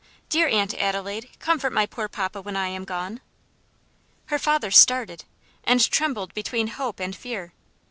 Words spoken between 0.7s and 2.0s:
Adelaide, comfort my